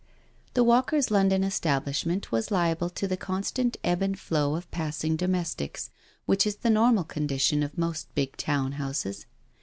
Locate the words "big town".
8.15-8.71